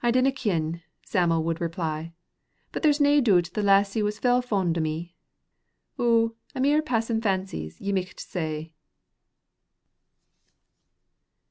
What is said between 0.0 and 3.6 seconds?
"I d'na kin," Sam'l would reply, "but there's nae doot